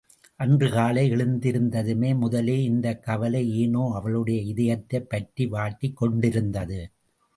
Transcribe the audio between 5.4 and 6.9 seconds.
வாட்டிக் கொண்டிருந்தது.